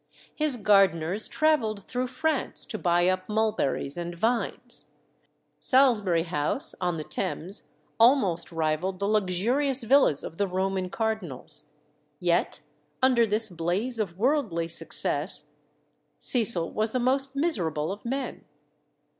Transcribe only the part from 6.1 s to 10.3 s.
House, on the Thames, almost rivalled the luxurious villas